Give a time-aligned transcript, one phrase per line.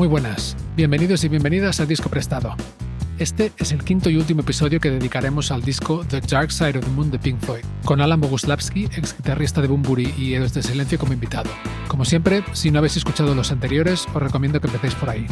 [0.00, 2.56] Muy buenas, bienvenidos y bienvenidas a Disco Prestado.
[3.18, 6.86] Este es el quinto y último episodio que dedicaremos al disco The Dark Side of
[6.86, 10.62] the Moon de Pink Floyd, con Alan Boguslavski, ex guitarrista de Bumburi y Héroes de
[10.62, 11.50] Silencio como invitado.
[11.86, 15.26] Como siempre, si no habéis escuchado los anteriores, os recomiendo que empecéis por ahí.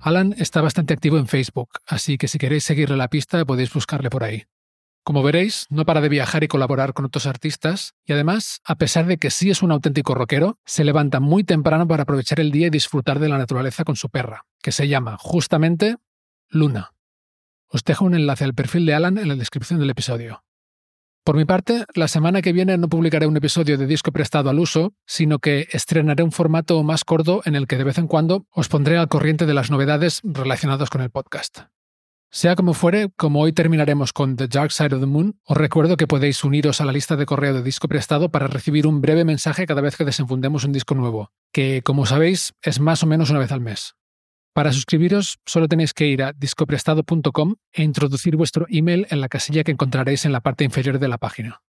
[0.00, 4.08] Alan está bastante activo en Facebook, así que si queréis seguirle la pista podéis buscarle
[4.08, 4.44] por ahí.
[5.06, 9.06] Como veréis, no para de viajar y colaborar con otros artistas, y además, a pesar
[9.06, 12.66] de que sí es un auténtico rockero, se levanta muy temprano para aprovechar el día
[12.66, 15.94] y disfrutar de la naturaleza con su perra, que se llama, justamente,
[16.48, 16.90] Luna.
[17.68, 20.42] Os dejo un enlace al perfil de Alan en la descripción del episodio.
[21.22, 24.58] Por mi parte, la semana que viene no publicaré un episodio de disco prestado al
[24.58, 28.48] uso, sino que estrenaré un formato más corto en el que de vez en cuando
[28.50, 31.60] os pondré al corriente de las novedades relacionadas con el podcast.
[32.36, 35.96] Sea como fuere, como hoy terminaremos con The Dark Side of the Moon, os recuerdo
[35.96, 39.24] que podéis uniros a la lista de correo de disco prestado para recibir un breve
[39.24, 43.30] mensaje cada vez que desenfundemos un disco nuevo, que, como sabéis, es más o menos
[43.30, 43.94] una vez al mes.
[44.52, 49.64] Para suscribiros, solo tenéis que ir a discoprestado.com e introducir vuestro email en la casilla
[49.64, 51.62] que encontraréis en la parte inferior de la página.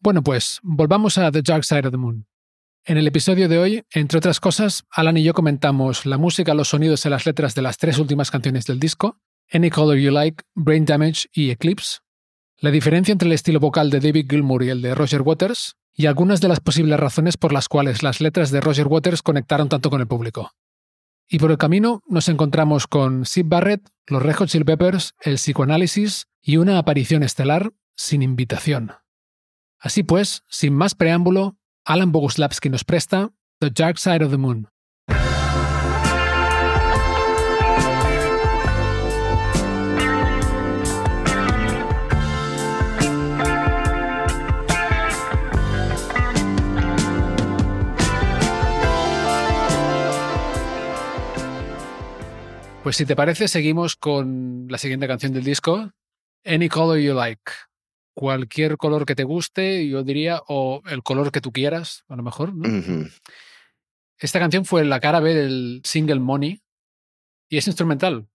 [0.00, 2.26] Bueno, pues, volvamos a The Dark Side of the Moon.
[2.86, 6.68] En el episodio de hoy, entre otras cosas, Alan y yo comentamos la música, los
[6.68, 9.18] sonidos y las letras de las tres últimas canciones del disco,
[9.52, 11.98] Any Color You Like, Brain Damage y Eclipse,
[12.58, 16.06] la diferencia entre el estilo vocal de David Gilmour y el de Roger Waters, y
[16.06, 19.90] algunas de las posibles razones por las cuales las letras de Roger Waters conectaron tanto
[19.90, 20.52] con el público.
[21.28, 25.34] Y por el camino nos encontramos con Sid Barrett, los Red Hot Chili Peppers, el
[25.34, 28.92] psicoanálisis y una aparición estelar sin invitación.
[29.78, 34.68] Así pues, sin más preámbulo, Alan Boguslavski nos presta The Dark Side of the Moon.
[52.86, 55.92] Pues si te parece, seguimos con la siguiente canción del disco,
[56.44, 57.50] Any Color You Like.
[58.14, 62.22] Cualquier color que te guste, yo diría, o el color que tú quieras, a lo
[62.22, 62.52] mejor.
[64.20, 66.62] Esta canción fue la cara B del single Money
[67.48, 68.28] y es instrumental.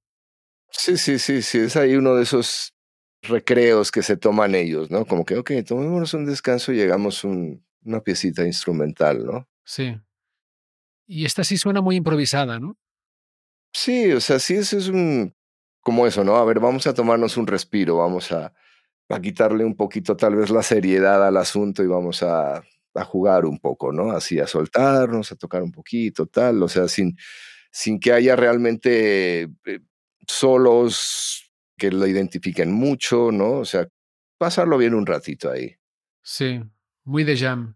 [0.70, 2.74] Sí, sí, sí, sí, es ahí uno de esos
[3.22, 5.06] recreos que se toman ellos, ¿no?
[5.06, 9.48] Como que, ok, tomémonos un descanso y llegamos un, una piecita instrumental, ¿no?
[9.64, 9.96] Sí.
[11.08, 12.78] Y esta sí suena muy improvisada, ¿no?
[13.74, 15.34] Sí, o sea, sí, eso es un,
[15.82, 16.36] como eso, ¿no?
[16.36, 18.54] A ver, vamos a tomarnos un respiro, vamos a,
[19.09, 23.46] a quitarle un poquito tal vez la seriedad al asunto y vamos a, a, jugar
[23.46, 24.12] un poco, ¿no?
[24.12, 27.18] Así, a soltarnos, a tocar un poquito, tal, o sea, sin,
[27.72, 29.80] sin que haya realmente eh,
[30.28, 33.53] solos que lo identifiquen mucho, ¿no?
[33.53, 33.88] O sea,
[34.38, 35.76] pasarlo bien un ratito ahí.
[36.22, 36.62] Sí,
[37.03, 37.76] muy de jam.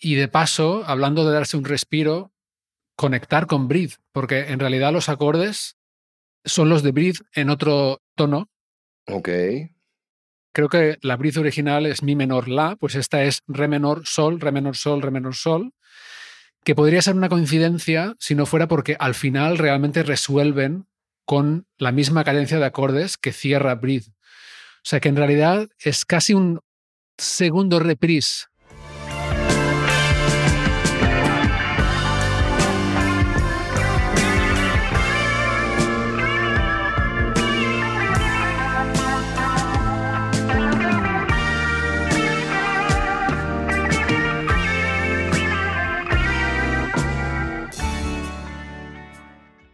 [0.00, 2.32] Y de paso, hablando de darse un respiro,
[2.98, 5.76] conectar con Breathe, porque en realidad los acordes
[6.44, 8.50] son los de Breathe en otro tono.
[9.06, 9.28] Ok.
[10.52, 14.40] Creo que la Breathe original es Mi menor La, pues esta es Re menor Sol,
[14.40, 15.74] Re menor Sol, Re menor Sol,
[16.64, 20.88] que podría ser una coincidencia si no fuera porque al final realmente resuelven
[21.24, 24.08] con la misma cadencia de acordes que cierra Breathe.
[24.08, 26.62] O sea que en realidad es casi un
[27.16, 28.46] segundo reprise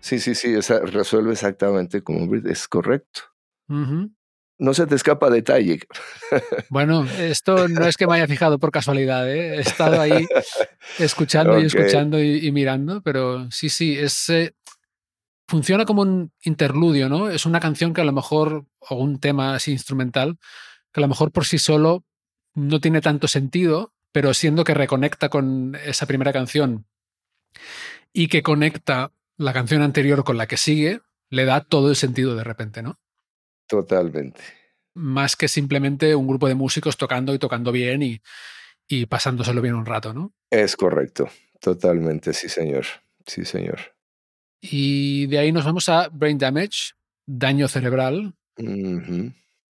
[0.05, 3.23] Sí, sí, sí, esa resuelve exactamente como es correcto.
[3.67, 5.81] No se te escapa detalle.
[6.69, 9.57] Bueno, esto no es que me haya fijado por casualidad, ¿eh?
[9.57, 10.27] he estado ahí
[10.99, 14.55] escuchando y escuchando y, mirando, pero sí, sí, es, eh,
[15.49, 17.31] funciona como un interludio, ¿no?
[17.31, 20.37] Es una canción que a lo mejor, o un tema así instrumental,
[20.93, 22.05] que a lo mejor por sí solo
[22.55, 26.85] no tiene tanto sentido, pero siendo que reconecta con esa primera canción
[28.13, 31.01] y que conecta la canción anterior con la que sigue,
[31.31, 32.99] le da todo el sentido de repente, ¿no?
[33.67, 34.41] Totalmente.
[34.95, 38.21] Más que simplemente un grupo de músicos tocando y tocando bien y,
[38.87, 40.33] y pasándoselo bien un rato, ¿no?
[40.51, 41.29] Es correcto,
[41.61, 42.85] totalmente, sí señor,
[43.27, 43.81] sí señor.
[44.61, 46.93] Y de ahí nos vamos a Brain Damage,
[47.27, 48.35] daño cerebral,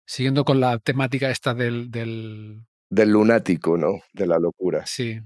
[0.05, 1.91] siguiendo con la temática esta del...
[1.91, 4.01] del Del lunático, ¿no?
[4.11, 4.85] De la locura.
[4.85, 5.19] sí,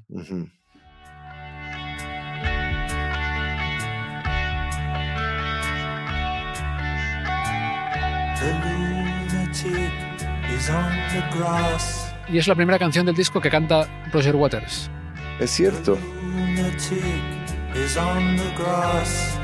[12.28, 14.90] y es la primera canción del disco que canta Roger Waters.
[15.40, 15.98] Es cierto.
[16.24, 16.96] Lunatic
[17.76, 19.38] is on the grass.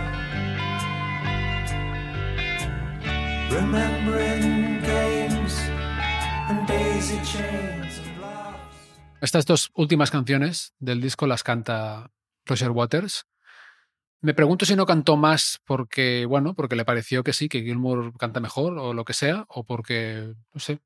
[3.51, 5.59] Remembering games
[6.49, 8.77] and daisy chains and laughs.
[9.21, 12.11] Estas dos últimas canciones del disco las canta
[12.45, 13.25] Roger Waters.
[14.21, 18.15] Me pregunto si no cantó más porque, bueno, porque le pareció que sí, que Gilmour
[18.17, 20.79] canta mejor o lo que sea, o porque, no sé.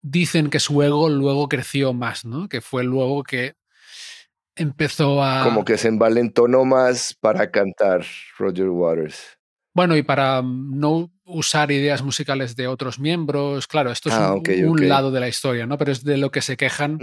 [0.00, 2.48] Dicen que su ego luego creció más, ¿no?
[2.48, 3.54] Que fue luego que
[4.56, 5.44] empezó a...
[5.44, 8.04] Como que se envalentonó más para cantar
[8.36, 9.38] Roger Waters.
[9.74, 14.34] Bueno, y para mm, no usar ideas musicales de otros miembros, claro, esto es Ah,
[14.34, 14.40] un,
[14.70, 14.80] ok.
[14.80, 15.78] lado de la historia, ¿no?
[15.78, 16.98] Pero es de lo que se quejan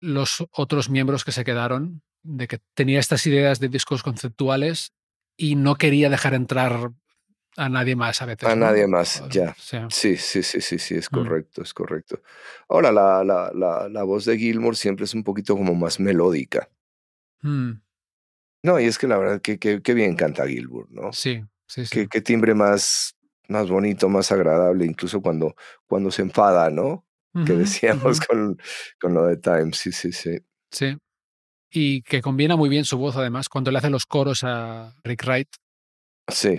[0.00, 4.92] los otros miembros que se quedaron, de que tenía estas ideas de discos conceptuales
[5.36, 6.90] y no quería dejar entrar
[7.56, 8.48] a nadie más a veces.
[8.48, 8.66] A ¿no?
[8.66, 9.54] nadie más, O ya.
[9.54, 11.14] sea, Sí, sí, sí, sí, sí, es Mm.
[11.14, 12.20] correcto, es correcto.
[12.68, 16.68] Ahora, la, la, la, la voz de Gilmour siempre es un poquito como más melódica.
[17.42, 17.72] mm,
[18.62, 21.12] No, y es que la verdad que, que, que bien canta Gilmour, ¿no?
[21.12, 21.90] sí, sí, sí.
[21.90, 23.16] Qué, qué timbre más,
[23.48, 25.54] más bonito, más agradable, incluso cuando,
[25.86, 27.04] cuando se enfada, ¿no?
[27.46, 28.58] Que decíamos con,
[28.98, 30.38] con lo de Time, sí, sí, sí.
[30.70, 30.96] Sí.
[31.70, 35.24] Y que combina muy bien su voz, además, cuando le hace los coros a Rick
[35.24, 35.48] Wright.
[36.28, 36.58] Sí,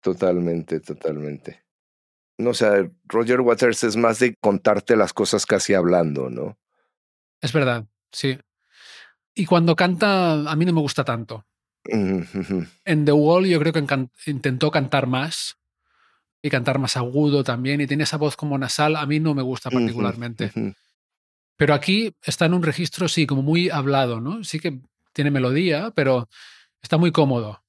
[0.00, 1.64] totalmente, totalmente.
[2.38, 6.58] No, o sea, Roger Waters es más de contarte las cosas casi hablando, ¿no?
[7.40, 8.38] Es verdad, sí.
[9.34, 11.46] Y cuando canta, a mí no me gusta tanto.
[11.84, 15.56] En The Wall yo creo que intentó cantar más
[16.40, 19.42] y cantar más agudo también y tiene esa voz como nasal, a mí no me
[19.42, 20.52] gusta particularmente.
[21.56, 24.42] Pero aquí está en un registro, sí, como muy hablado, ¿no?
[24.44, 24.80] Sí que
[25.12, 26.28] tiene melodía, pero
[26.80, 27.62] está muy cómodo.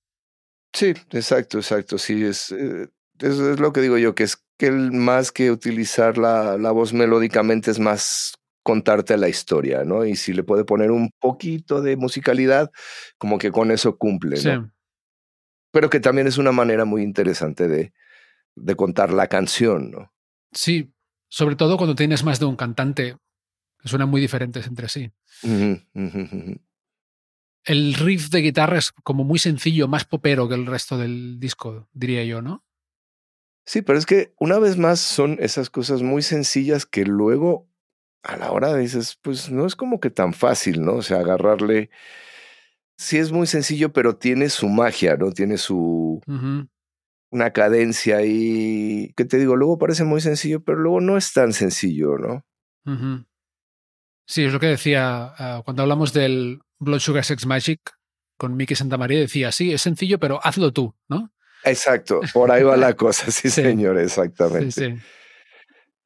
[0.74, 1.98] Sí, exacto, exacto.
[1.98, 2.88] Sí, es, eh,
[3.20, 6.72] eso es lo que digo yo, que es que el, más que utilizar la, la
[6.72, 8.34] voz melódicamente es más
[8.64, 10.06] contarte la historia, ¿no?
[10.06, 12.72] Y si le puede poner un poquito de musicalidad,
[13.18, 14.72] como que con eso cumple, Sí, ¿no?
[15.72, 17.94] Pero que también es una manera muy interesante de,
[18.56, 20.14] de contar la canción, ¿no?
[20.52, 20.94] sí,
[21.30, 23.18] sobre todo cuando tienes más de un cantante,
[23.84, 25.12] que suenan muy diferentes entre sí.
[27.66, 31.90] El riff de guitarra es como muy sencillo, más popero que el resto del disco,
[31.92, 32.64] diría yo, ¿no?
[33.66, 37.70] Sí, pero es que una vez más son esas cosas muy sencillas que luego
[38.24, 40.96] a la hora dices, pues no es como que tan fácil, ¿no?
[40.96, 41.90] O sea, agarrarle.
[42.98, 45.32] Sí es muy sencillo, pero tiene su magia, ¿no?
[45.32, 46.22] Tiene su
[47.32, 49.12] una cadencia ahí.
[49.18, 52.46] Que te digo, luego parece muy sencillo, pero luego no es tan sencillo, ¿no?
[52.86, 53.26] Ujú.
[54.26, 57.80] Sí, es lo que decía ah, cuando hablamos del Blood Sugar Sex Magic
[58.38, 61.32] con Miki Santamaría, decía, sí, es sencillo, pero hazlo tú, ¿no?
[61.64, 63.62] Exacto, por ahí va la cosa, sí, Sí.
[63.64, 64.72] señor, exactamente.
[64.72, 64.96] sí.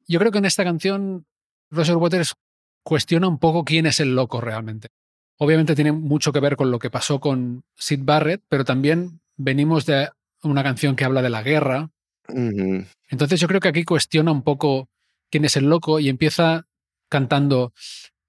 [0.06, 1.26] Yo creo que en esta canción
[1.70, 2.34] Roger Waters
[2.82, 4.88] cuestiona un poco quién es el loco realmente.
[5.36, 9.84] Obviamente tiene mucho que ver con lo que pasó con Sid Barrett, pero también venimos
[9.86, 10.08] de
[10.42, 11.90] una canción que habla de la guerra.
[12.28, 14.88] Entonces yo creo que aquí cuestiona un poco
[15.30, 16.66] quién es el loco y empieza
[17.08, 17.72] cantando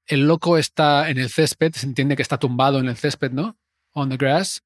[0.07, 3.57] el loco está en el césped, se entiende que está tumbado en el césped, ¿no?
[3.93, 4.61] On the grass.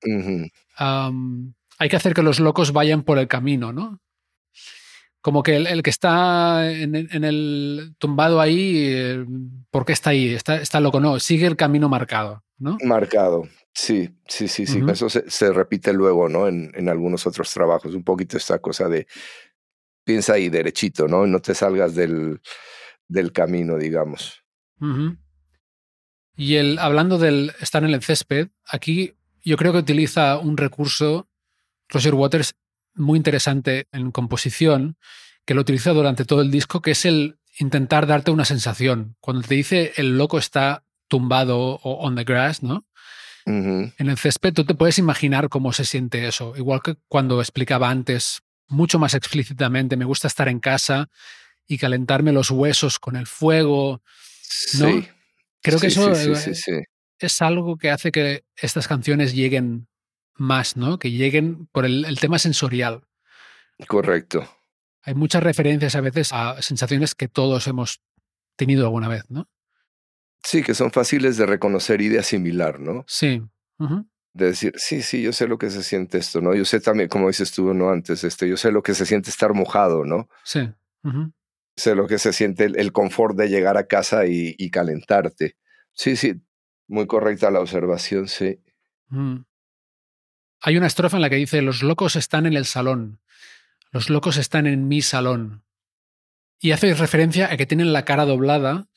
[1.79, 4.00] hay que hacer que los locos vayan por el camino, ¿no?
[5.22, 9.25] Como que el, el que está en, el- en el tumbado ahí, eh,
[9.72, 10.34] ¿por qué está ahí?
[10.34, 12.77] Está, está loco, no, sigue el camino marcado, ¿no?
[12.84, 13.48] Marcado.
[13.74, 14.82] Sí, sí, sí, sí.
[14.88, 16.48] Eso se, se repite luego, ¿no?
[16.48, 17.96] En, en algunos otros trabajos.
[17.96, 19.08] Un poquito esta cosa de
[20.03, 21.25] piensa ahí derechito, ¿no?
[21.25, 22.39] No te salgas del,
[23.08, 24.44] del camino, digamos.
[26.36, 31.30] Y el, hablando del estar en el césped, aquí yo creo que utiliza un recurso,
[31.90, 32.56] Roger Waters,
[32.96, 34.98] muy interesante en composición,
[35.46, 39.16] que lo utiliza durante todo el disco, que es el intentar darte una sensación.
[39.20, 42.86] Cuando te dice el loco está tumbado o on the grass, ¿no?
[43.46, 46.56] En el césped tú te puedes imaginar cómo se siente eso.
[46.56, 51.10] Igual que cuando explicaba antes, mucho más explícitamente, me gusta estar en casa
[51.67, 54.01] y calentarme los huesos con el fuego.
[54.79, 54.88] ¿No?
[54.88, 55.08] Sí.
[55.62, 56.84] Creo que sí, eso sí, eh,
[57.20, 59.88] es algo que hace que estas canciones lleguen
[60.36, 61.00] más, ¿no?
[61.00, 63.03] Que lleguen por el, el tema sensorial.
[63.88, 64.48] Correcto.
[65.03, 68.01] Hay muchas referencias a veces a sensaciones que todos hemos
[68.55, 69.50] tenido alguna vez, ¿no?
[70.43, 73.05] Sí, que son fáciles de reconocer y de asimilar, ¿no?
[73.08, 73.41] Sí.
[74.34, 76.53] De decir, sí, sí, yo sé lo que se siente esto, ¿no?
[76.53, 77.89] Yo sé también, como dices tú, ¿no?
[77.89, 80.27] Antes, este, yo sé lo que se siente estar mojado, ¿no?
[80.43, 80.70] Sí.
[81.75, 85.56] Sé lo que se siente el, confort de llegar a casa y, y calentarte.
[85.92, 86.36] Sí, sí,
[86.88, 88.60] muy correcta la observación, sí.
[89.10, 89.38] Mm.
[90.62, 93.20] Hay una estrofa en la que dice, los locos están en el salón,
[93.92, 95.63] los locos están en mi salón.
[96.60, 98.88] Y hace referencia a que tienen la cara doblada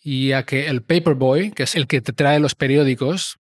[0.00, 3.38] y a que el paperboy, que es el que te trae los periódicos,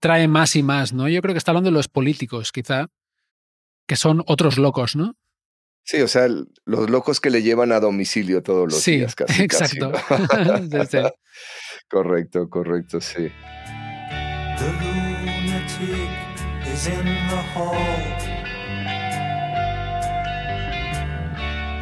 [0.00, 1.08] trae más y más, ¿no?
[1.08, 2.88] Yo creo que está hablando de los políticos, quizá,
[3.86, 5.16] que son otros locos, ¿no?
[5.84, 6.28] Sí, o sea,
[6.64, 9.46] los locos que le llevan a domicilio todos los sí, días, casi.
[9.46, 9.92] casi, exacto.
[9.92, 10.58] ¿no?
[10.86, 10.98] Sí, sí.
[11.90, 13.30] correcto, correcto, sí.
[14.56, 16.10] The lunatic
[16.72, 17.74] is in the hall.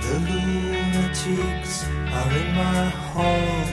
[0.00, 3.66] The lunatics are in my hall.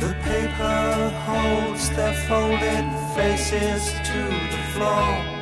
[0.00, 5.33] The paper holds their folded faces to the floor.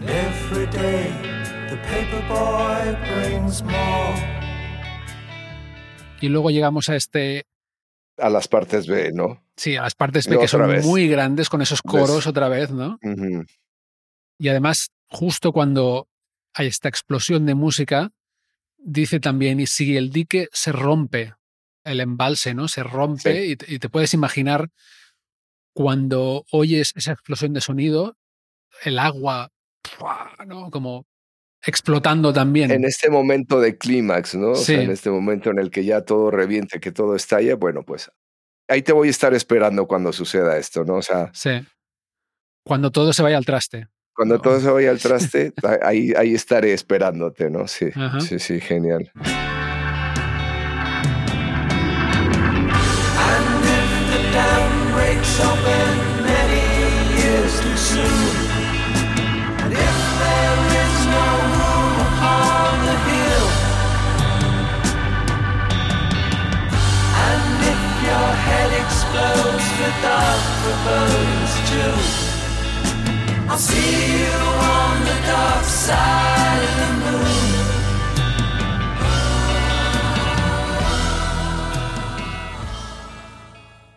[0.00, 1.10] And every day
[1.68, 4.40] the paper boy brings more.
[6.22, 7.44] Y luego llegamos a este,
[8.18, 9.42] A las partes B, ¿no?
[9.56, 10.84] sí, a las partes B que son vez.
[10.84, 12.26] muy grandes con esos coros ¿Ves?
[12.26, 12.98] otra vez, ¿no?
[14.38, 16.08] Y además, justo cuando
[16.54, 18.10] hay esta explosión de música,
[18.78, 21.34] dice también, y si el dique se rompe,
[21.84, 22.68] el embalse, ¿no?
[22.68, 23.52] Se rompe Sí.
[23.52, 24.70] y, te- y te puedes imaginar
[25.74, 28.16] cuando oyes esa explosión de sonido,
[28.84, 29.50] el agua.
[30.46, 30.70] ¿No?
[30.70, 31.06] Como
[31.66, 32.70] explotando también.
[32.70, 34.52] En este momento de clímax, ¿no?
[34.52, 34.82] O sea, Sí.
[34.84, 38.10] en este momento en el que ya todo reviente, que todo estalla, bueno, pues
[38.68, 40.94] ahí te voy a estar esperando cuando suceda esto, ¿no?
[40.96, 41.50] O sea, Sí.
[42.64, 43.88] Cuando todo se vaya al traste.
[44.14, 44.42] cuando No.
[44.42, 44.98] todo se vaya al
[45.32, 47.66] traste, ahí, ahí estaré esperándote, ¿no?
[47.68, 48.20] Sí, Ajá.
[48.20, 49.10] sí, sí, genial.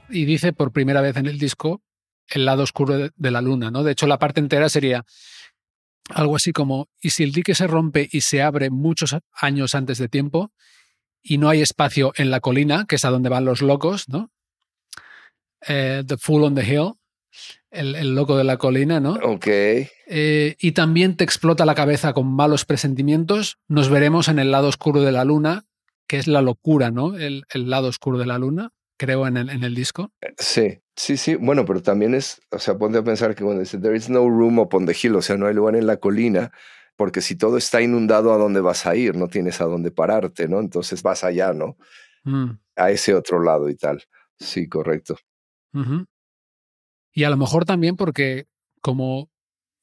[0.10, 1.82] Y dice por primera vez en el disco
[2.28, 3.84] el lado oscuro de, de la luna, ¿no?
[3.84, 5.06] De hecho, la parte entera sería
[6.10, 9.98] algo así como, y si el dique se rompe y se abre muchos años antes
[9.98, 10.52] de tiempo
[11.22, 14.33] y no hay espacio en la colina, que es a donde van los locos, ¿no?
[15.68, 16.94] Eh, the Fool on the Hill,
[17.72, 19.14] el, el loco de la colina, ¿no?
[19.24, 24.52] Ok, Eh, y también te explota la cabeza con malos presentimientos, nos veremos en el
[24.52, 25.66] lado oscuro de la luna,
[26.08, 27.16] que es la locura, ¿no?
[27.18, 30.12] El, el lado oscuro de la luna, creo en el, en el disco.
[30.38, 31.36] sí, sí, sí.
[31.36, 34.20] Bueno, pero también es, o sea, ponte a pensar que cuando dice, there is no
[34.30, 36.52] room upon the hill, o sea, no hay lugar en la colina,
[36.96, 39.16] porque si todo está inundado, ¿a dónde vas a ir?
[39.16, 40.60] No tienes a dónde pararte, ¿no?
[40.60, 41.78] Entonces vas allá, ¿no?
[42.24, 42.52] Mm.
[42.76, 44.04] A ese otro lado y tal.
[44.38, 45.18] Sí, correcto.
[47.14, 48.48] Y a lo mejor también porque
[48.82, 49.30] como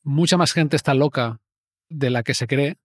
[0.03, 1.41] mucha más gente está loca
[1.89, 2.79] de la que se cree,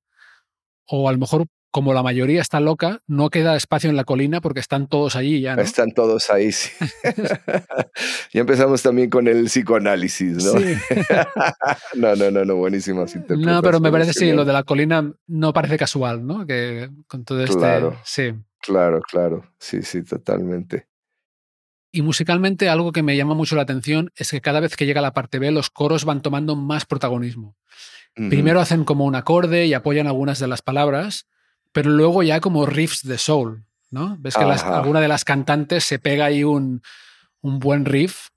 [0.88, 4.40] o a lo mejor como la mayoría está loca, no queda espacio en la colina
[4.40, 5.62] porque están todos allí ya, ¿no?
[5.62, 6.54] Están todos ahí.
[6.54, 6.72] sí.
[8.34, 10.58] ya empezamos también con el psicoanálisis, ¿no?
[10.58, 10.74] Sí.
[11.96, 15.52] no, no, no, no, buenísimas No, pero me parece sí, lo de la colina no
[15.52, 16.46] parece casual, ¿no?
[16.48, 17.58] Que con todo este.
[17.58, 17.98] Claro.
[18.06, 18.34] Sí.
[18.62, 19.44] Claro, claro.
[19.60, 20.88] Sí, sí, totalmente.
[21.96, 25.00] Y musicalmente algo que me llama mucho la atención es que cada vez que llega
[25.00, 27.56] la parte B los coros van tomando más protagonismo.
[28.30, 31.26] Primero hacen como un acorde y apoyan algunas de las palabras,
[31.72, 34.18] pero luego ya como riffs de soul, ¿no?
[34.20, 36.82] Ves que las- alguna de las cantantes se pega ahí un,
[37.40, 38.28] un buen riff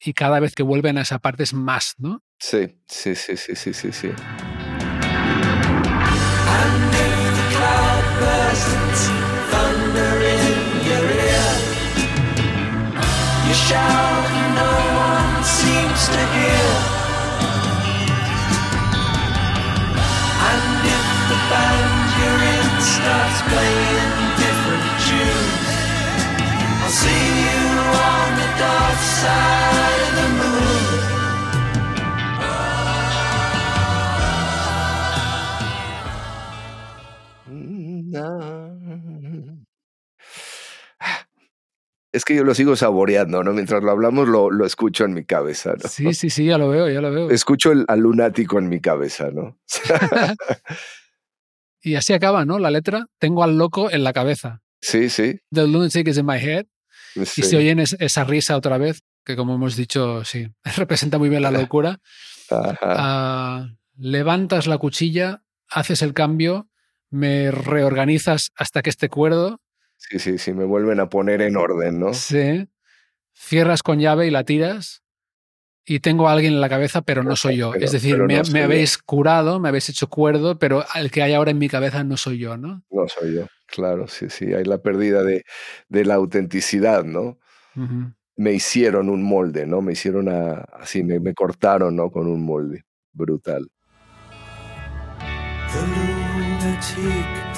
[0.00, 2.22] y cada vez que vuelven a esa parte es más, ¿no?
[2.38, 4.10] Sí, sí, sí, sí, sí, sí, sí.
[13.68, 14.74] Shout and no
[15.12, 16.68] one seems to hear.
[20.50, 24.12] And if the band you're in starts playing
[24.44, 25.68] different tunes,
[26.80, 27.64] I'll see you
[28.12, 29.77] on the dark side
[42.12, 43.52] Es que yo lo sigo saboreando, ¿no?
[43.52, 45.88] Mientras lo hablamos, lo, lo escucho en mi cabeza, ¿no?
[45.88, 47.30] Sí, sí, sí, ya lo veo, ya lo veo.
[47.30, 49.58] Escucho el, al lunático en mi cabeza, ¿no?
[51.82, 52.58] y así acaba, ¿no?
[52.58, 54.62] La letra, tengo al loco en la cabeza.
[54.80, 55.40] sí, sí.
[55.52, 56.66] The lunatic is in my head.
[57.24, 57.42] sí.
[57.42, 61.28] Y se oyen es- esa risa otra vez, que como hemos dicho, sí, representa muy
[61.28, 61.98] bien la locura.
[62.50, 62.76] Ajá.
[62.82, 66.68] Ah, levantas la cuchilla, haces el cambio,
[67.10, 69.60] me reorganizas hasta que esté cuerdo,
[69.98, 72.14] Sí, sí, sí, me vuelven a poner en orden, ¿no?
[72.14, 72.68] sí,
[73.34, 75.02] cierras con llave y la tiras.
[75.84, 77.70] Y tengo a alguien en la cabeza, pero no soy yo.
[77.72, 81.50] Pero- es decir, me, habéis curado, me habéis hecho cuerdo, pero el que hay ahora
[81.50, 82.82] en mi cabeza no soy yo, ¿no?
[82.90, 85.44] No soy yo, claro, sí, sí, hay la pérdida de,
[85.88, 87.38] de la autenticidad, ¿no?
[88.36, 89.80] Me hicieron un molde, ¿no?
[89.82, 92.10] Me hicieron a- así, me, me cortaron, ¿no?
[92.10, 92.84] Con un molde.
[93.12, 93.66] Brutal.
[95.72, 97.57] The lunatic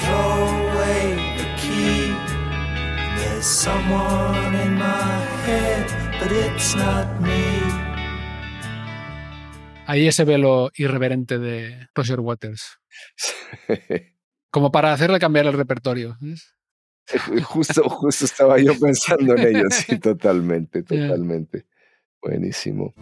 [0.00, 2.14] throw away the key.
[3.16, 5.86] There's someone in my head,
[6.20, 7.84] but it's not me.
[9.86, 12.78] Ahí ese velo irreverente de Roger Waters.
[14.50, 16.16] Como para hacerle cambiar el repertorio.
[16.20, 16.54] ¿ves?
[17.44, 21.66] justo, justo estaba yo pensando en ello, sí, totalmente, totalmente.
[22.22, 22.94] Buenísimo.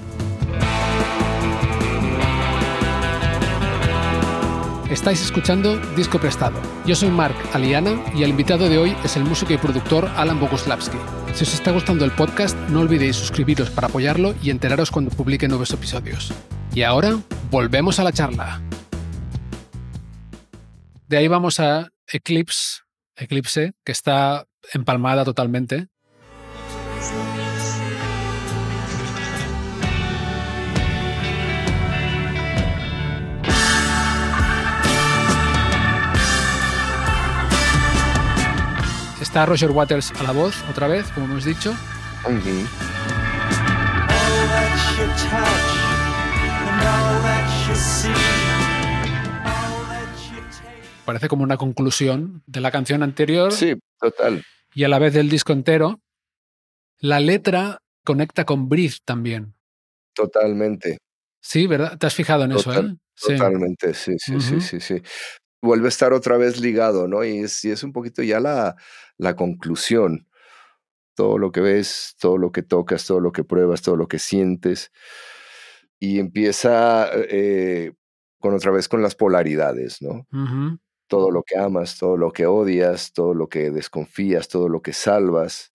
[4.92, 6.60] Estáis escuchando Disco Prestado.
[6.84, 10.38] Yo soy Mark Aliana y el invitado de hoy es el músico y productor Alan
[10.38, 10.98] Boguslavski.
[11.32, 15.48] Si os está gustando el podcast, no olvidéis suscribiros para apoyarlo y enteraros cuando publique
[15.48, 16.34] nuevos episodios.
[16.74, 17.18] Y ahora,
[17.50, 18.60] volvemos a la charla.
[21.08, 22.82] De ahí vamos a Eclipse,
[23.16, 25.88] Eclipse, que está empalmada totalmente.
[39.32, 41.74] Está Roger Waters a la voz, otra vez, como hemos dicho.
[51.04, 54.44] Parece como una conclusión de la canción anterior Sí, total.
[54.74, 56.00] y a la vez del disco entero.
[56.98, 59.54] La letra conecta con Breathe también.
[60.14, 60.98] Totalmente,
[61.44, 61.98] Sí, ¿verdad?
[61.98, 62.72] ¿Te has fijado en eso?
[62.72, 62.94] Eh?
[63.20, 65.02] Totalmente, sí, sí, sí, sí, sí.
[65.62, 67.24] Vuelve a estar otra vez ligado, ¿no?
[67.24, 68.76] Y es, y es un poquito ya la,
[69.16, 70.28] la conclusión.
[71.14, 74.18] Todo lo que ves, todo lo que tocas, todo lo que pruebas, todo lo que
[74.18, 74.90] sientes.
[76.00, 77.92] Y empieza eh,
[78.40, 80.26] con otra vez con las polaridades, ¿no?
[81.06, 84.92] Todo lo que amas, todo lo que odias, todo lo que desconfías, todo lo que
[84.92, 85.72] salvas.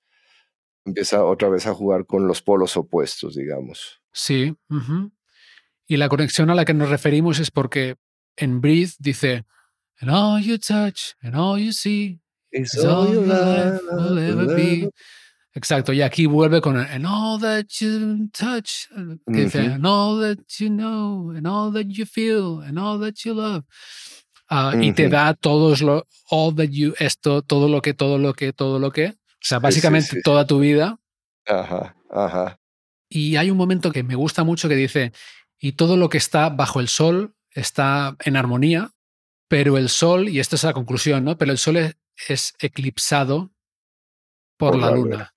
[0.84, 4.02] Empieza otra vez a jugar con los polos opuestos, digamos.
[4.12, 4.54] Sí.
[5.86, 7.96] Y la conexión a la que nos referimos es porque
[8.36, 9.46] en Breathe dice,
[10.02, 12.20] And all you touch, and all you see,
[12.52, 14.90] is all your life will ever be.
[15.54, 19.56] Exacto, y aquí vuelve con el, and all that you touch, Ujú.
[19.56, 23.64] and all that you know, and all that you feel, and all that you love.
[24.50, 28.34] Ah, Y te da todos lo, all that you, esto, todo lo que, todo lo
[28.34, 29.08] que, todo lo que.
[29.08, 30.22] O sea, sí, básicamente sí, sí.
[30.24, 31.00] toda tu vida.
[31.48, 32.60] Ajá, ajá.
[33.10, 35.12] Y hay un momento que me gusta mucho que dice,
[35.60, 38.92] y todo lo que está bajo el sol está en armonía,
[39.48, 41.38] pero el sol, y esta es la conclusión, ¿no?
[41.38, 41.96] Pero el sol es,
[42.28, 43.52] es eclipsado
[44.58, 45.34] por, Por la la luna.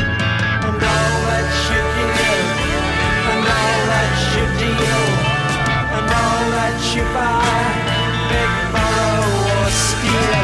[4.61, 5.05] deal,
[5.97, 7.65] and all that you buy,
[8.29, 9.25] beg, borrow,
[9.57, 10.37] or steal,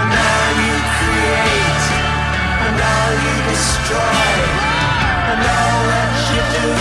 [0.00, 1.84] and all you create,
[2.64, 4.32] and all you destroy,
[5.28, 6.72] and all that you do,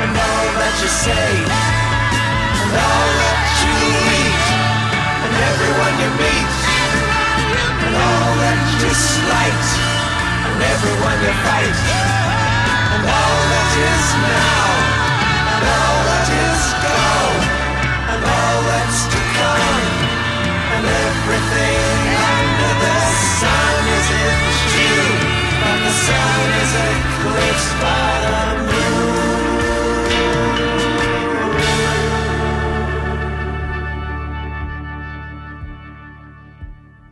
[0.00, 3.72] and all that you say, and all that you
[4.08, 4.44] eat,
[5.20, 6.52] and everyone you meet,
[7.60, 9.68] and all that you slight,
[10.48, 12.01] and everyone you fight,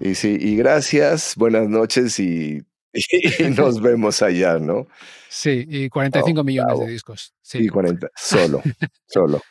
[0.02, 2.62] Y sí, y gracias, buenas noches y,
[3.56, 4.88] nos vemos allá, ¿no?
[5.28, 7.34] Sí, y 45 millones de discos.
[7.42, 8.62] Sí, y 40, solo,
[9.06, 9.42] solo.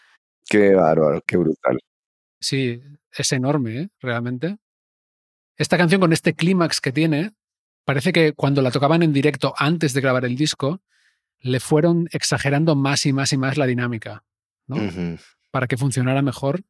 [0.49, 1.79] Qué bárbaro, qué brutal.
[2.41, 2.81] Sí,
[3.11, 3.89] es enorme, ¿eh?
[4.01, 4.57] realmente.
[5.55, 7.31] Esta canción con este clímax que tiene,
[7.85, 10.81] parece que cuando la tocaban en directo antes de grabar el disco,
[11.41, 14.23] le fueron exagerando más y más y más la dinámica,
[14.67, 14.77] ¿no?
[15.51, 16.63] Para que funcionara mejor.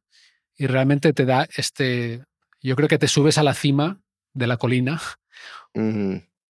[0.56, 2.24] Y realmente te da este.
[2.62, 4.00] Yo creo que te subes a la cima
[4.34, 5.00] de la colina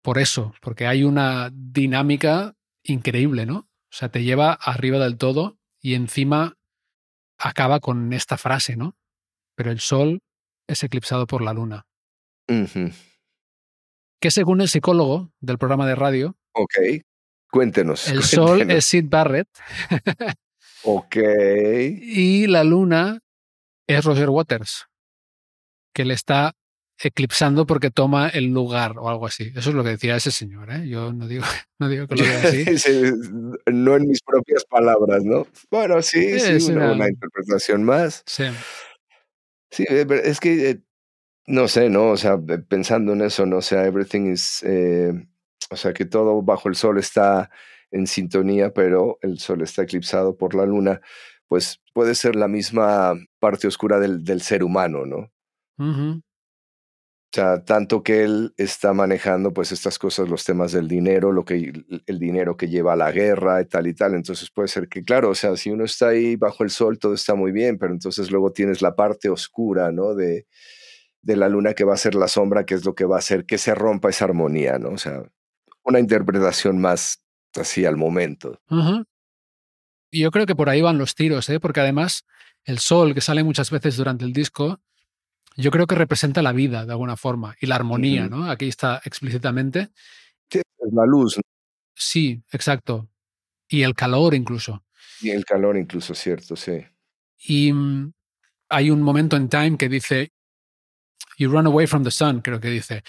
[0.02, 3.56] por eso, porque hay una dinámica increíble, ¿no?
[3.56, 6.58] O sea, te lleva arriba del todo y encima
[7.38, 8.96] acaba con esta frase, ¿no?
[9.54, 10.20] Pero el sol
[10.66, 11.86] es eclipsado por la luna.
[14.20, 16.74] Que según el psicólogo del programa de radio, Ok,
[17.54, 18.08] cuéntenos.
[18.08, 19.48] el sol es Sid Barrett
[20.82, 21.16] Ok,
[22.02, 23.20] y la luna
[23.86, 24.86] es Roger Waters,
[25.94, 26.52] que le está
[27.02, 29.50] eclipsando porque toma el lugar o algo así.
[29.54, 30.88] Eso es lo que decía ese señor, ¿eh?
[30.88, 31.44] Yo no digo,
[31.78, 32.78] no digo que lo vea así.
[32.78, 33.02] Sí,
[33.72, 35.46] no en mis propias palabras, ¿no?
[35.70, 38.22] Bueno, sí, sí, Es una, una- una interpretación más.
[38.26, 38.44] Sí.
[39.70, 40.80] Sí, eh, es que eh,
[41.46, 42.10] no sé, ¿no?
[42.10, 43.56] O sea, eh, pensando en eso, ¿no?
[43.58, 45.12] O sea, everything is, eh,
[45.70, 47.50] o sea, que todo bajo el sol está
[47.90, 51.00] en sintonía, pero el sol está eclipsado por la luna,
[51.48, 55.30] pues puede ser la misma parte oscura del, del ser humano, ¿no?
[57.32, 61.44] O sea, tanto que él está manejando pues estas cosas, los temas del dinero, lo
[61.44, 61.72] que
[62.06, 64.14] el dinero que lleva a la guerra y tal y tal.
[64.14, 67.14] Entonces puede ser que, claro, o sea, si uno está ahí bajo el sol, todo
[67.14, 70.14] está muy bien, pero entonces luego tienes la parte oscura, ¿no?
[70.14, 70.46] De,
[71.22, 73.18] de la luna que va a ser la sombra, que es lo que va a
[73.18, 74.90] hacer que se rompa esa armonía, ¿no?
[74.90, 75.24] O sea,
[75.84, 77.22] una interpretación más
[77.54, 78.60] así al momento.
[80.10, 81.60] Y yo creo que por ahí van los tiros, ¿eh?
[81.60, 82.24] porque además
[82.64, 84.80] el sol que sale muchas veces durante el disco,
[85.56, 88.28] yo creo que representa la vida de alguna forma y la armonía.
[88.28, 88.50] ¿no?
[88.50, 89.90] Aquí está explícitamente.
[90.50, 91.42] Sí, es la luz ¿no?
[91.94, 93.08] Sí, exacto.
[93.68, 94.84] Y el calor incluso.
[95.20, 96.56] y el calor incluso, ¿cierto?
[96.56, 96.84] Sí.
[97.38, 98.12] Y mm,
[98.68, 100.32] hay un momento en Time que dice,
[101.36, 103.02] You run away from the sun, creo que dice.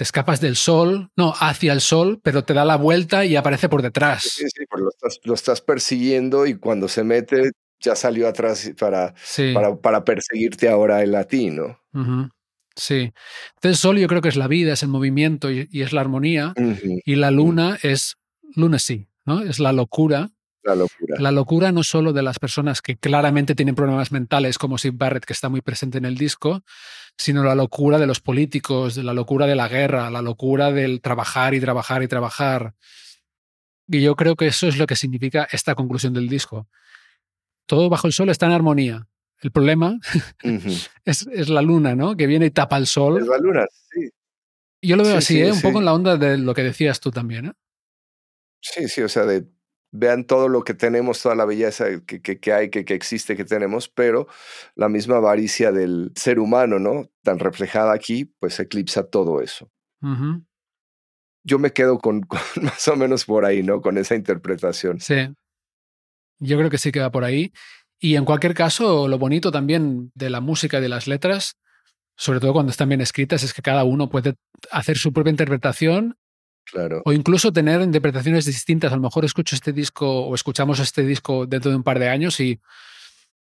[0.00, 3.68] Te escapas del sol, no, hacia el sol, pero te da la vuelta y aparece
[3.68, 4.22] por detrás.
[4.22, 8.72] Sí, sí, porque lo estás, lo estás persiguiendo y cuando se mete ya salió atrás
[8.78, 9.52] para, Sí.
[9.52, 11.78] para, para perseguirte ahora el latino.
[11.92, 12.30] Ujú.
[12.74, 13.12] Sí.
[13.56, 15.92] Entonces, el sol yo creo que es la vida, es el movimiento y, y es
[15.92, 16.54] la armonía.
[17.04, 18.16] Y la luna es
[18.56, 19.42] lunacy, ¿no?
[19.42, 20.30] Es la locura.
[20.62, 21.16] La locura.
[21.18, 25.24] La locura no solo de las personas que claramente tienen problemas mentales, como Sid Barrett,
[25.24, 26.62] que está muy presente en el disco,
[27.16, 31.00] sino la locura de los políticos, de la locura de la guerra, la locura del
[31.00, 32.74] trabajar y trabajar y trabajar.
[33.88, 36.68] Y yo creo que eso es lo que significa esta conclusión del disco.
[37.66, 39.06] Todo bajo el sol está en armonía.
[39.40, 39.98] El problema
[41.04, 42.16] es, es la luna, ¿no?
[42.16, 43.20] Que viene y tapa el sol.
[43.20, 44.10] Es la luna, sí.
[44.82, 45.52] Yo lo veo Sí, así, sí, ¿eh?
[45.52, 47.46] un poco en la onda de lo que decías tú también.
[47.46, 47.52] ¿eh?
[48.60, 49.46] Sí, sí, o sea, de,
[49.92, 53.36] vean todo lo que tenemos, toda la belleza que, que, que hay, que, que existe,
[53.36, 54.28] que tenemos, pero
[54.74, 57.10] la misma avaricia del ser humano, ¿no?
[57.22, 59.70] Tan reflejada aquí, pues eclipsa todo eso.
[61.42, 63.80] Yo me quedo con, con más o menos por ahí, ¿no?
[63.80, 65.00] Con esa interpretación.
[65.00, 65.28] Sí.
[66.38, 67.52] Yo creo que sí que va por ahí.
[67.98, 71.58] Y en cualquier caso, lo bonito también de la música y de las letras,
[72.16, 74.36] sobre todo cuando están bien escritas, es que cada uno puede
[74.70, 76.16] hacer su propia interpretación
[76.64, 77.02] Claro.
[77.04, 78.92] o incluso tener interpretaciones distintas.
[78.92, 82.08] A lo mejor escucho este disco o escuchamos este disco dentro de un par de
[82.08, 82.60] años y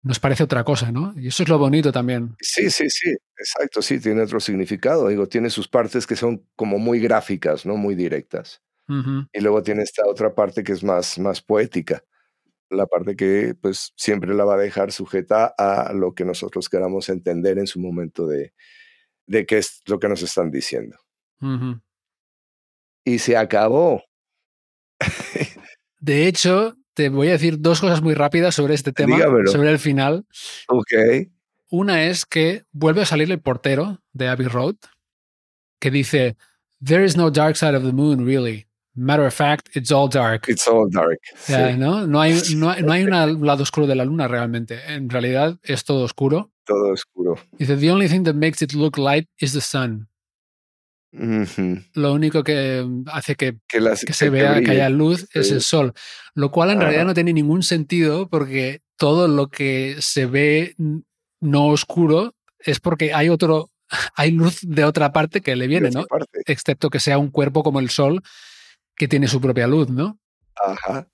[0.04, 1.14] nos parece otra cosa, ¿no?
[1.18, 2.36] Y eso es lo bonito también.
[2.40, 5.08] Sí, sí, sí, exacto, sí, tiene otro significado.
[5.08, 7.76] Digo, tiene sus partes que son como muy gráficas, ¿no?
[7.76, 8.62] Muy directas.
[8.88, 12.04] Y luego tiene esta otra parte que es más, más poética.
[12.70, 17.10] La parte que pues siempre la va a dejar sujeta a lo que nosotros queramos
[17.10, 18.54] entender en su momento de,
[19.26, 20.98] de qué es lo que nos están diciendo.
[23.06, 24.04] Y se acabó.
[26.00, 29.52] De hecho, te voy a decir dos cosas muy rápidas sobre este tema, Dígamelo.
[29.52, 30.26] sobre el final.
[30.68, 30.94] Ok.
[31.70, 34.76] Una es que vuelve a salir el portero de Abbey Road
[35.80, 36.36] que dice,
[36.84, 38.68] There is no dark side of the moon, really.
[38.96, 40.48] Matter of fact, it's all dark.
[40.48, 41.20] It's all dark.
[41.36, 42.08] Sí, ¿no?
[42.08, 44.80] No hay, no, hay, no hay un lado oscuro de la luna realmente.
[44.88, 46.52] En realidad es todo oscuro.
[46.66, 47.36] todo oscuro.
[47.58, 50.08] Dice, The only thing that makes it look light is the sun.
[51.94, 55.62] Lo único que hace que, Que, las- que se vea que haya luz es el
[55.62, 55.94] sol.
[56.34, 60.76] Lo cual en realidad no tiene ningún sentido porque todo lo que se ve
[61.42, 63.70] no oscuro es porque hay otro,
[64.16, 66.06] hay luz de otra parte que le viene, ¿no?
[66.06, 66.42] parte.
[66.46, 68.22] Excepto que sea un cuerpo como el sol
[68.96, 70.20] que tiene su propia luz, ¿no?
[70.56, 71.08] Ajá.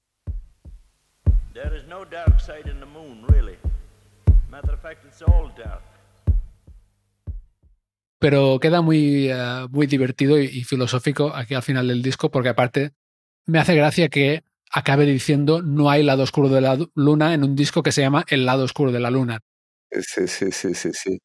[1.53, 3.55] There is no dark side in the moon, really.
[4.49, 5.80] Matter of fact, it's all dark.
[8.21, 12.49] Pero queda muy, eh, muy divertido y, y filosófico aquí al final del disco, porque
[12.49, 12.91] aparte
[13.47, 17.55] me hace gracia que acabe diciendo no hay lado oscuro de la luna en un
[17.55, 19.39] disco que se llama El lado oscuro de la luna.
[19.89, 21.17] Sí, sí, sí, sí, sí.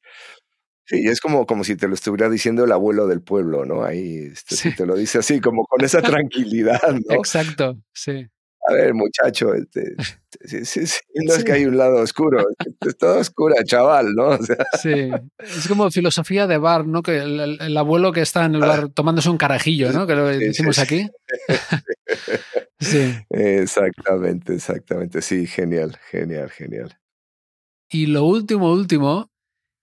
[0.89, 3.85] Sí, es como, como si te lo estuviera diciendo el abuelo del pueblo, ¿no?
[3.85, 4.71] Ahí este, Sí.
[4.71, 7.15] si te lo dice así, como con esa tranquilidad, ¿no?
[7.15, 8.27] Exacto, sí.
[8.69, 9.95] A ver, muchacho, este,
[10.45, 12.45] sí, sí, sí, no es que hay un lado oscuro,
[12.87, 14.29] es todo oscura, chaval, ¿no?
[14.41, 17.03] O sea, Sí, es como filosofía de bar, ¿no?
[17.03, 20.07] Que el, el- el abuelo que está en el bar tomándose un carajillo, ¿no?
[20.07, 21.09] Que lo decimos aquí.
[22.79, 23.15] Sí.
[23.31, 25.23] exactamente, exactamente.
[25.23, 26.99] Sí, genial, genial, genial.
[27.91, 29.31] Y lo último, último,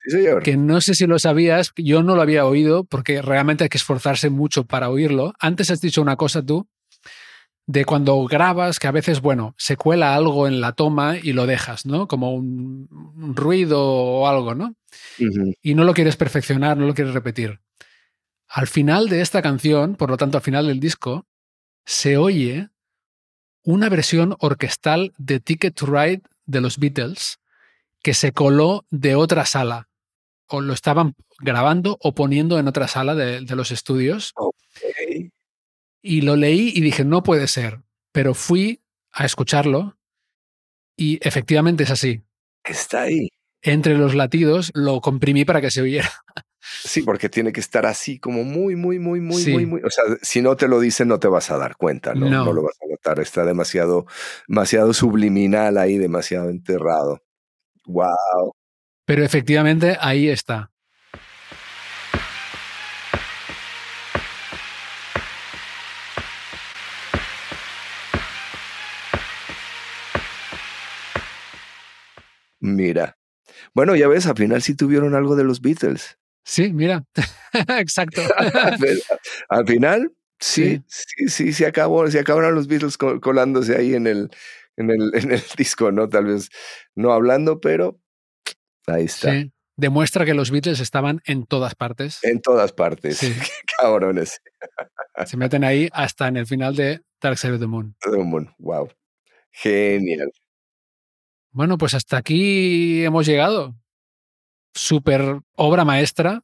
[0.06, 0.43] Sí, señor.
[0.43, 3.78] que no sé si lo sabías, yo no lo había oído porque realmente hay que
[3.78, 5.34] esforzarse mucho para oírlo.
[5.39, 6.67] Antes has dicho una cosa tú,
[7.65, 11.45] de cuando grabas, que a veces, bueno, se cuela algo en la toma y lo
[11.45, 12.08] dejas, ¿no?
[12.08, 14.76] Como un, un ruido o algo, ¿no?
[15.62, 17.62] Y no lo quieres perfeccionar, no lo quieres repetir.
[18.47, 21.26] Al final de esta canción, por lo tanto al final del disco,
[21.86, 22.69] se oye
[23.63, 27.39] una versión orquestal de Ticket to Ride de los Beatles
[28.04, 29.88] que se coló de otra sala.
[30.47, 34.34] O lo estaban grabando o poniendo en otra sala de, de los estudios.
[34.36, 34.52] Ok.
[36.03, 37.81] Y lo leí y dije, no puede ser.
[38.11, 39.97] Pero fui a escucharlo
[40.97, 42.21] y efectivamente es así.
[42.63, 43.29] Está ahí.
[43.61, 46.11] Entre los latidos lo comprimí para que se oyera.
[46.61, 49.51] Sí, porque tiene que estar así como muy, muy, muy, muy, Sí.
[49.51, 49.81] muy, muy.
[49.83, 52.29] O sea, si no te lo dicen, no te vas a dar cuenta, ¿no?
[52.29, 52.45] No.
[52.45, 53.19] No, lo vas a notar.
[53.19, 54.05] Está demasiado,
[54.47, 57.21] demasiado subliminal ahí, demasiado enterrado.
[57.85, 58.53] Wow.
[59.05, 60.71] Pero efectivamente ahí está.
[72.63, 73.17] Mira.
[73.73, 76.17] Bueno, ya ves, al final sí tuvieron algo de los Beatles.
[76.45, 77.04] Sí, mira.
[77.78, 78.21] Exacto.
[79.49, 84.08] Al final, sí, sí, sí, se acabó, se acabaron los Beatles col- colándose ahí en
[84.08, 84.30] el,
[84.78, 86.08] en el, en el disco, ¿no?
[86.10, 86.49] Tal vez
[86.95, 87.99] no hablando, pero
[88.88, 89.32] ahí está.
[89.32, 89.52] Sí.
[89.76, 92.19] Demuestra que los Beatles estaban en todas partes.
[92.23, 93.17] En todas partes.
[93.17, 93.34] Sí.
[93.34, 94.39] Qué cabrones.
[95.26, 97.95] Se meten ahí hasta en el final de Dark Side of the Moon.
[98.60, 98.89] Wow.
[99.52, 100.32] Genial.
[101.53, 103.75] Bueno, pues hasta aquí hemos llegado.
[104.73, 106.43] Super obra maestra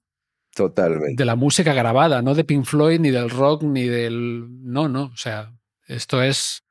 [0.55, 1.15] Totalmente.
[1.21, 4.45] de la música grabada, no de Pink Floyd, ni del rock, ni del...
[4.63, 5.05] No, no.
[5.05, 5.51] O sea,
[5.87, 6.63] esto es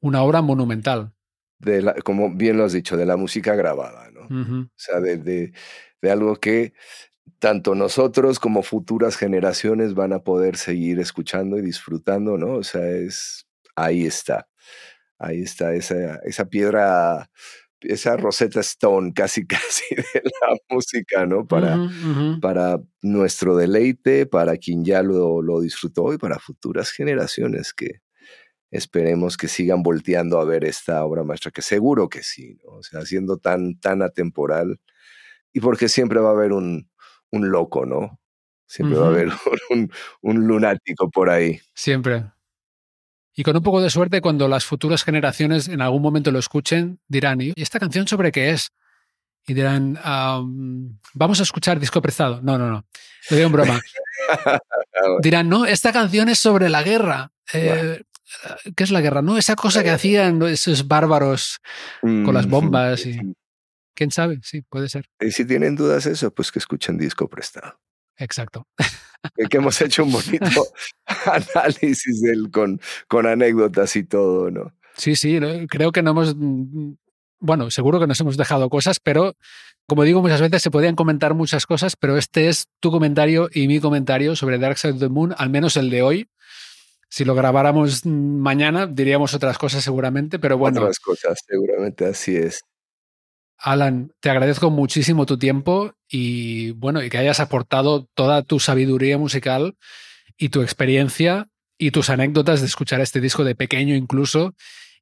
[0.00, 1.12] una obra monumental.
[1.58, 4.22] De la- como bien lo has dicho, de la música grabada, ¿no?
[4.64, 5.52] O sea, de, de,
[6.00, 6.72] de algo que
[7.38, 12.54] tanto nosotros como futuras generaciones van a poder seguir escuchando y disfrutando, ¿no?
[12.54, 14.48] O sea, es ahí está.
[15.18, 17.30] Ahí está esa, esa piedra,
[17.82, 21.46] esa Rosetta Stone casi casi de la música, ¿no?
[21.46, 21.78] Para,
[22.40, 28.00] para nuestro deleite, para quien ya lo, lo disfrutó y para futuras generaciones que
[28.70, 32.78] esperemos que sigan volteando a ver esta obra maestra, que seguro que sí, ¿no?
[32.78, 34.80] O sea, siendo tan, tan atemporal
[35.52, 36.90] y porque siempre va a haber un,
[37.30, 38.18] un loco, ¿no?
[38.66, 39.28] Siempre va a haber
[39.70, 39.92] un,
[40.22, 41.60] un lunático por ahí.
[41.74, 42.24] Siempre.
[43.34, 47.00] Y con un poco de suerte, cuando las futuras generaciones en algún momento lo escuchen,
[47.08, 48.70] dirán, ¿y esta canción sobre qué es?
[49.46, 52.40] Y dirán, "Am, vamos a escuchar disco prestado.
[52.42, 52.84] No, no, no.
[53.30, 53.80] Lo digo en broma.
[55.22, 57.32] Dirán, no, esta canción es sobre la guerra.
[57.52, 58.02] Eh,
[58.76, 59.20] ¿Qué es la guerra?
[59.22, 61.58] No, esa cosa que hacían esos bárbaros
[62.00, 63.04] con las Mm, bombas.
[63.06, 63.18] Y,
[63.94, 64.38] ¿Quién sabe?
[64.42, 65.06] Sí, puede ser.
[65.20, 67.78] Y si tienen dudas eso, pues que escuchen disco prestado.
[68.16, 68.66] Exacto.
[69.48, 70.66] Que hemos hecho un bonito
[71.54, 74.72] análisis con, con anécdotas y todo, ¿no?
[74.96, 76.34] Sí, sí, creo que no hemos.
[76.36, 76.92] mm,
[77.40, 79.34] Bueno, seguro que nos hemos dejado cosas, pero
[79.86, 83.68] como digo muchas veces, se podían comentar muchas cosas, pero este es tu comentario y
[83.68, 86.28] mi comentario sobre Dark Side of the Moon, al menos el de hoy.
[87.08, 92.36] Si lo grabáramos mm, mañana, diríamos otras cosas seguramente, pero bueno, Otras cosas, seguramente así
[92.36, 92.62] es.
[93.62, 99.18] Alan, te agradezco muchísimo tu tiempo y bueno, y que hayas aportado toda tu sabiduría
[99.18, 99.76] musical
[100.36, 101.48] y tu experiencia
[101.78, 104.54] y tus anécdotas de escuchar este disco de pequeño incluso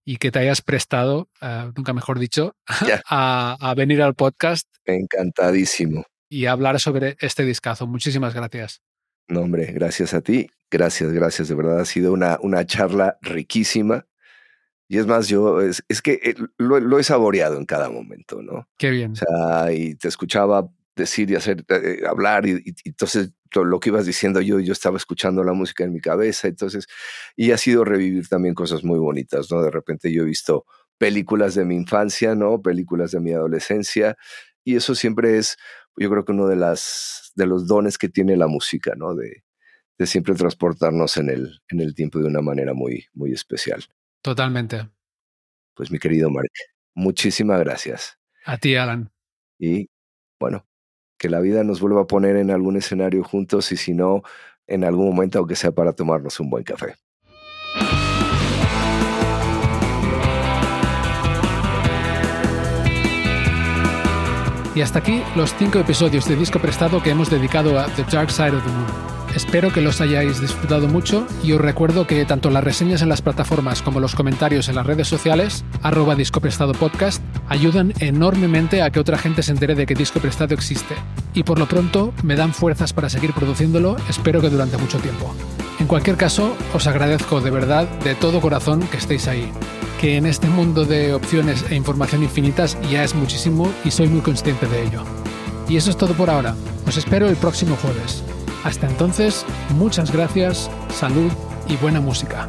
[0.05, 2.55] y que te hayas prestado, eh, nunca mejor dicho,
[3.09, 6.05] a venir al podcast Encantadísimo.
[6.29, 7.87] y a hablar sobre este discazo.
[7.87, 8.83] Muchísimas gracias.
[9.29, 10.51] No, hombre, gracias a ti.
[10.71, 11.49] Gracias, gracias.
[11.49, 14.07] De verdad ha sido una, una charla riquísima.
[14.93, 18.43] Y es más, yo, es, es que eh, lo, lo he saboreado en cada momento,
[18.43, 18.69] ¿no?
[18.77, 19.13] Qué bien.
[19.13, 24.05] O sea, y te escuchaba decir y hacer, eh, hablar, y, entonces lo que ibas
[24.05, 26.89] diciendo yo, yo estaba escuchando la música en mi cabeza, entonces,
[27.37, 29.63] y ha sido revivir también cosas muy bonitas, ¿no?
[29.63, 30.67] De repente yo he visto
[30.99, 32.61] películas de mi infancia, ¿no?
[32.61, 34.17] Películas de mi adolescencia,
[34.65, 35.57] y eso siempre es
[35.97, 39.15] yo creo que uno de, las, de los dones que tiene la música, ¿no?
[39.15, 39.45] De,
[39.99, 43.85] de siempre transportarnos en el, en el tiempo de una manera muy, muy especial.
[44.23, 44.89] Totalmente.
[45.75, 46.51] Pues mi querido Mark,
[46.95, 48.19] muchísimas gracias.
[48.45, 49.11] A ti, Alan.
[49.59, 49.89] Y
[50.39, 50.67] bueno,
[51.19, 54.23] que la vida nos vuelva a poner en algún escenario juntos y si no,
[54.67, 56.95] en algún momento, aunque sea para tomarnos un buen café.
[64.75, 68.31] Y hasta aquí los cinco episodios de disco prestado que hemos dedicado a The Dark
[68.31, 69.10] Side of the Moon.
[69.35, 73.23] Espero que los hayáis disfrutado mucho y os recuerdo que tanto las reseñas en las
[73.23, 78.91] plataformas como los comentarios en las redes sociales, arroba Disco Prestado Podcast, ayudan enormemente a
[78.91, 80.95] que otra gente se entere de que Disco Prestado existe.
[81.33, 85.33] Y por lo pronto me dan fuerzas para seguir produciéndolo, espero que durante mucho tiempo.
[85.79, 89.51] En cualquier caso, os agradezco de verdad, de todo corazón, que estéis ahí.
[90.01, 94.23] Que en este mundo de opciones e información infinitas ya es muchísimo y soy muy
[94.23, 95.05] consciente de ello.
[95.69, 96.57] Y eso es todo por ahora.
[96.87, 98.25] Os espero el próximo jueves.
[98.65, 99.45] Hasta entonces,
[99.77, 101.31] muchas gracias, salud
[101.69, 102.47] y buena música.